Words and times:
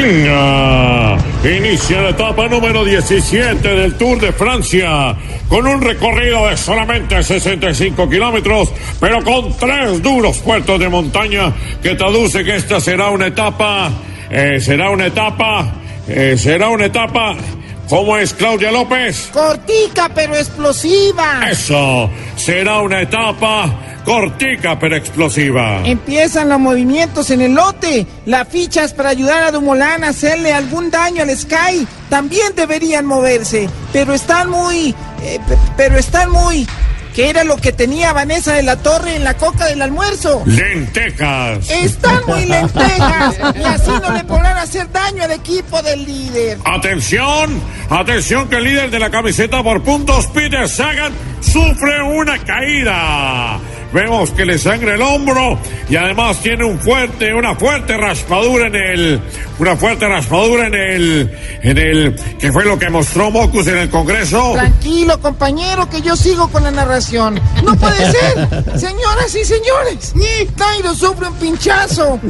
Venga, 0.00 1.18
inicia 1.42 2.00
la 2.00 2.10
etapa 2.10 2.46
número 2.46 2.84
17 2.84 3.68
del 3.68 3.94
Tour 3.96 4.20
de 4.20 4.32
Francia, 4.32 5.16
con 5.48 5.66
un 5.66 5.80
recorrido 5.80 6.46
de 6.46 6.56
solamente 6.56 7.20
65 7.20 8.08
kilómetros, 8.08 8.72
pero 9.00 9.24
con 9.24 9.56
tres 9.56 10.00
duros 10.00 10.38
puertos 10.38 10.78
de 10.78 10.88
montaña, 10.88 11.52
que 11.82 11.96
traduce 11.96 12.44
que 12.44 12.54
esta 12.54 12.78
será 12.78 13.10
una 13.10 13.26
etapa, 13.26 13.90
eh, 14.30 14.60
será 14.60 14.90
una 14.90 15.06
etapa, 15.06 15.66
eh, 16.06 16.36
será 16.38 16.68
una 16.68 16.84
etapa 16.86 17.34
¿Cómo 17.88 18.18
es 18.18 18.34
Claudia 18.34 18.70
López? 18.70 19.30
Cortica 19.32 20.10
pero 20.14 20.36
explosiva. 20.36 21.40
Eso, 21.50 22.10
será 22.36 22.80
una 22.80 23.00
etapa 23.00 23.97
cortica 24.08 24.78
pero 24.78 24.96
explosiva. 24.96 25.82
Empiezan 25.84 26.48
los 26.48 26.58
movimientos 26.58 27.30
en 27.30 27.40
el 27.42 27.54
lote. 27.54 28.06
Las 28.26 28.48
fichas 28.48 28.92
para 28.94 29.10
ayudar 29.10 29.42
a 29.44 29.50
Dumoulin 29.52 30.02
a 30.04 30.08
hacerle 30.08 30.52
algún 30.52 30.90
daño 30.90 31.22
al 31.22 31.36
Sky 31.36 31.86
también 32.08 32.54
deberían 32.56 33.04
moverse, 33.04 33.68
pero 33.92 34.14
están 34.14 34.48
muy... 34.50 34.94
eh, 35.22 35.38
pe- 35.46 35.58
pero 35.76 35.98
están 35.98 36.30
muy... 36.30 36.66
¿Qué 37.14 37.30
era 37.30 37.42
lo 37.42 37.56
que 37.56 37.72
tenía 37.72 38.12
Vanessa 38.12 38.52
de 38.52 38.62
la 38.62 38.76
Torre 38.76 39.16
en 39.16 39.24
la 39.24 39.34
coca 39.34 39.64
del 39.66 39.82
almuerzo? 39.82 40.40
Lentejas. 40.46 41.68
Están 41.68 42.20
muy 42.28 42.44
lentejas 42.46 43.34
y 43.58 43.62
así 43.64 43.90
no 44.00 44.12
le 44.12 44.22
podrán 44.24 44.56
hacer 44.56 44.90
daño 44.92 45.24
al 45.24 45.32
equipo 45.32 45.82
del 45.82 46.04
líder. 46.04 46.58
Atención, 46.64 47.60
atención 47.90 48.48
que 48.48 48.56
el 48.58 48.64
líder 48.64 48.90
de 48.90 49.00
la 49.00 49.10
camiseta 49.10 49.62
por 49.64 49.82
puntos, 49.82 50.26
Peter 50.28 50.68
Sagan, 50.68 51.12
sufre 51.40 52.00
una 52.02 52.38
caída. 52.38 53.58
Vemos 53.92 54.30
que 54.32 54.44
le 54.44 54.58
sangra 54.58 54.94
el 54.94 55.02
hombro 55.02 55.58
y 55.88 55.96
además 55.96 56.38
tiene 56.42 56.64
un 56.64 56.78
fuerte, 56.78 57.32
una 57.32 57.54
fuerte 57.54 57.96
raspadura 57.96 58.66
en 58.66 58.74
el, 58.74 59.20
una 59.58 59.76
fuerte 59.76 60.06
raspadura 60.06 60.66
en 60.66 60.74
el, 60.74 61.38
en 61.62 61.78
el, 61.78 62.16
que 62.38 62.52
fue 62.52 62.64
lo 62.64 62.78
que 62.78 62.90
mostró 62.90 63.30
Mocus 63.30 63.66
en 63.68 63.78
el 63.78 63.90
Congreso. 63.90 64.52
Tranquilo, 64.52 65.18
compañero, 65.20 65.88
que 65.88 66.02
yo 66.02 66.16
sigo 66.16 66.48
con 66.48 66.64
la 66.64 66.70
narración. 66.70 67.40
No 67.64 67.74
puede 67.76 68.12
ser. 68.12 68.78
Señoras 68.78 69.34
y 69.34 69.44
señores, 69.44 70.14
Nairo 70.56 70.94
sufre 70.94 71.28
un 71.28 71.34
pinchazo. 71.34 72.20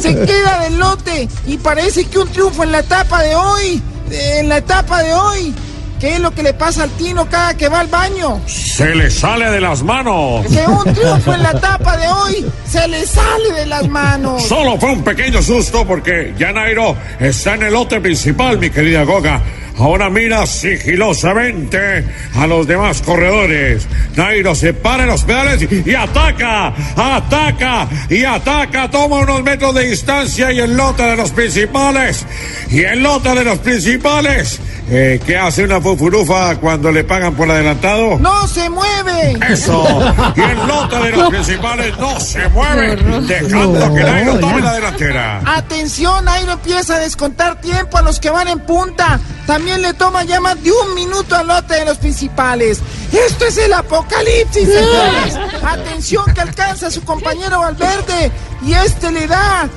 Se 0.00 0.14
queda 0.14 0.60
del 0.62 0.78
lote 0.78 1.28
y 1.46 1.58
parece 1.58 2.04
que 2.06 2.18
un 2.18 2.28
triunfo 2.28 2.62
en 2.62 2.72
la 2.72 2.78
etapa 2.78 3.22
de 3.22 3.34
hoy, 3.34 3.82
en 4.10 4.48
la 4.48 4.58
etapa 4.58 5.02
de 5.02 5.14
hoy. 5.14 5.54
¿Qué 6.02 6.14
es 6.14 6.18
lo 6.18 6.34
que 6.34 6.42
le 6.42 6.52
pasa 6.52 6.82
al 6.82 6.90
Tino 6.90 7.28
cada 7.28 7.56
que 7.56 7.68
va 7.68 7.78
al 7.78 7.86
baño? 7.86 8.40
Se 8.48 8.92
le 8.92 9.08
sale 9.08 9.48
de 9.52 9.60
las 9.60 9.84
manos. 9.84 10.44
Que 10.48 10.66
un 10.66 10.82
triunfo 10.94 11.32
en 11.32 11.44
la 11.44 11.52
etapa 11.52 11.96
de 11.96 12.08
hoy 12.08 12.44
se 12.68 12.88
le 12.88 13.06
sale 13.06 13.52
de 13.52 13.66
las 13.66 13.86
manos. 13.86 14.42
Solo 14.42 14.76
fue 14.80 14.90
un 14.90 15.04
pequeño 15.04 15.40
susto 15.40 15.86
porque 15.86 16.34
ya 16.36 16.50
Nairo 16.50 16.96
está 17.20 17.54
en 17.54 17.62
el 17.62 17.74
lote 17.74 18.00
principal, 18.00 18.58
mi 18.58 18.68
querida 18.68 19.04
Goga. 19.04 19.40
Ahora 19.78 20.10
mira 20.10 20.44
sigilosamente 20.44 22.04
a 22.34 22.48
los 22.48 22.66
demás 22.66 23.00
corredores. 23.02 23.86
Nairo 24.16 24.56
se 24.56 24.74
para 24.74 25.04
en 25.04 25.08
los 25.08 25.22
pedales 25.22 25.62
y, 25.70 25.88
y 25.88 25.94
ataca, 25.94 26.74
ataca 26.96 27.88
y 28.10 28.24
ataca. 28.24 28.90
Toma 28.90 29.20
unos 29.20 29.44
metros 29.44 29.72
de 29.76 29.84
distancia 29.84 30.50
y 30.50 30.58
el 30.58 30.76
lote 30.76 31.04
de 31.04 31.16
los 31.16 31.30
principales. 31.30 32.26
Y 32.70 32.80
el 32.80 33.04
lote 33.04 33.36
de 33.36 33.44
los 33.44 33.58
principales. 33.60 34.60
Eh, 34.90 35.20
¿Qué 35.24 35.38
hace 35.38 35.64
una 35.64 35.80
fufurufa 35.80 36.56
cuando 36.56 36.90
le 36.90 37.04
pagan 37.04 37.34
por 37.34 37.50
adelantado? 37.50 38.18
¡No 38.18 38.46
se 38.46 38.68
mueve! 38.68 39.38
Eso. 39.48 39.82
Y 40.36 40.40
el 40.40 40.66
lote 40.66 40.96
de 40.96 41.10
los 41.10 41.28
principales 41.28 41.98
no 41.98 42.18
se 42.18 42.48
mueve, 42.48 42.96
dejando 43.22 43.94
que 43.94 44.02
Nairo 44.02 44.38
tome 44.38 44.60
la 44.60 44.72
delantera. 44.74 45.42
Atención, 45.44 46.24
Nairo 46.24 46.52
empieza 46.52 46.96
a 46.96 46.98
descontar 47.00 47.60
tiempo 47.60 47.98
a 47.98 48.02
los 48.02 48.18
que 48.18 48.30
van 48.30 48.48
en 48.48 48.60
punta. 48.60 49.20
También 49.46 49.82
le 49.82 49.92
toma 49.94 50.24
ya 50.24 50.40
más 50.40 50.62
de 50.62 50.70
un 50.72 50.94
minuto 50.94 51.36
al 51.36 51.48
lote 51.48 51.74
de 51.74 51.84
los 51.84 51.98
principales. 51.98 52.80
Esto 53.12 53.46
es 53.46 53.58
el 53.58 53.72
apocalipsis, 53.72 54.68
señores. 54.68 55.38
Atención 55.62 56.24
que 56.34 56.40
alcanza 56.40 56.86
a 56.86 56.90
su 56.90 57.02
compañero 57.02 57.60
Valverde. 57.60 58.30
Y 58.64 58.72
este 58.72 59.10
le 59.10 59.26
da. 59.26 59.68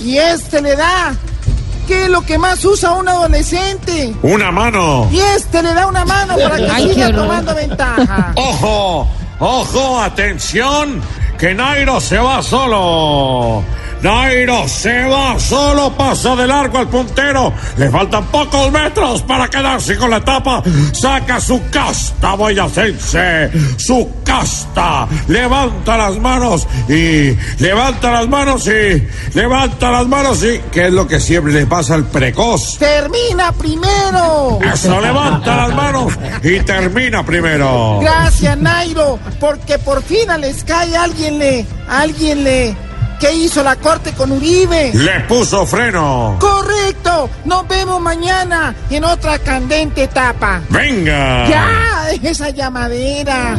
Y 0.00 0.16
este 0.18 0.62
le 0.62 0.76
da. 0.76 1.14
¿Qué 2.26 2.34
es 2.34 2.38
lo 2.38 2.38
que 2.38 2.38
más 2.38 2.64
usa 2.64 2.92
un 2.92 3.08
adolescente? 3.08 4.14
Una 4.22 4.50
mano. 4.50 5.08
Y 5.12 5.18
este 5.18 5.62
le 5.62 5.72
da 5.72 5.86
una 5.86 6.04
mano 6.04 6.34
para 6.36 6.56
que 6.56 6.68
Ay, 6.68 6.92
siga 6.92 7.12
tomando 7.12 7.54
ventaja. 7.54 8.32
Ojo, 8.36 9.08
ojo, 9.38 10.00
atención, 10.00 11.00
que 11.38 11.54
Nairo 11.54 12.00
se 12.00 12.18
va 12.18 12.42
solo. 12.42 13.62
Nairo 14.02 14.68
se 14.68 15.04
va 15.04 15.38
solo, 15.38 15.92
pasa 15.96 16.36
de 16.36 16.46
largo 16.46 16.78
al 16.78 16.88
puntero. 16.88 17.52
Le 17.76 17.90
faltan 17.90 18.24
pocos 18.26 18.70
metros 18.70 19.22
para 19.22 19.48
quedarse 19.48 19.96
con 19.96 20.10
la 20.10 20.18
etapa. 20.18 20.62
Saca 20.92 21.40
su 21.40 21.60
casta 21.70 22.34
boyacense, 22.34 23.50
su 23.76 24.08
casta. 24.24 25.08
Levanta 25.28 25.96
las 25.96 26.18
manos 26.18 26.66
y 26.88 27.36
levanta 27.58 28.12
las 28.12 28.28
manos 28.28 28.66
y 28.68 29.08
levanta 29.34 29.90
las 29.90 30.06
manos 30.06 30.42
y 30.44 30.58
que 30.70 30.86
es 30.86 30.92
lo 30.92 31.06
que 31.06 31.20
siempre 31.20 31.52
le 31.52 31.66
pasa 31.66 31.94
al 31.94 32.04
precoz. 32.04 32.78
Termina 32.78 33.52
primero. 33.52 34.58
Eso 34.72 35.00
levanta 35.00 35.56
las 35.56 35.74
manos 35.74 36.12
y 36.42 36.60
termina 36.60 37.24
primero. 37.24 38.00
Gracias, 38.00 38.56
Nairo, 38.58 39.18
porque 39.40 39.78
por 39.78 40.02
fin 40.02 40.30
al 40.30 40.44
Sky 40.44 40.94
alguien 40.98 41.38
le, 41.38 41.66
alguien 41.88 42.44
le, 42.44 42.76
¿qué 43.18 43.32
hizo 43.32 43.62
la 43.62 43.76
corte 43.76 44.12
con 44.12 44.32
Uribe? 44.32 44.92
Le 44.94 45.20
puso 45.20 45.66
freno. 45.66 46.36
Correcto, 46.40 47.30
nos 47.44 47.66
vemos 47.68 48.00
mañana 48.00 48.74
en 48.90 49.04
otra 49.04 49.38
candente 49.38 50.04
etapa. 50.04 50.60
Venga. 50.68 51.48
Ya, 51.48 52.04
deje 52.10 52.30
esa 52.30 52.50
llamadera. 52.50 53.58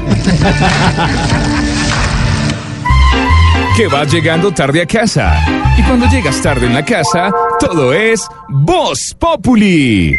que 3.76 3.88
vas 3.88 4.12
llegando 4.12 4.52
tarde 4.52 4.82
a 4.82 4.86
casa. 4.86 5.40
Y 5.78 5.84
cuando 5.84 6.06
llegas 6.08 6.42
tarde 6.42 6.66
en 6.66 6.74
la 6.74 6.84
casa, 6.84 7.32
todo 7.60 7.94
es 7.94 8.28
Voz 8.50 9.16
Populi. 9.18 10.18